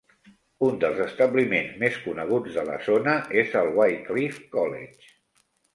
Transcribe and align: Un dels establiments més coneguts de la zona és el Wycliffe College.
Un 0.67 0.79
dels 0.83 1.01
establiments 1.03 1.77
més 1.85 2.01
coneguts 2.07 2.57
de 2.59 2.65
la 2.73 2.81
zona 2.89 3.17
és 3.45 3.55
el 3.63 3.73
Wycliffe 3.79 4.45
College. 4.59 5.17